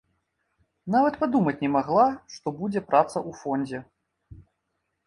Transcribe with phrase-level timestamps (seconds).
[0.95, 2.07] Нават падумаць не магла,
[2.37, 3.79] што будзе праца ў фондзе.